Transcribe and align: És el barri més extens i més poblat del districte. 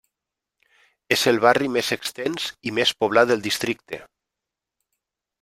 És 1.15 1.25
el 1.31 1.37
barri 1.43 1.69
més 1.73 1.91
extens 1.97 2.47
i 2.71 2.73
més 2.79 2.95
poblat 3.05 3.31
del 3.33 3.45
districte. 3.49 4.01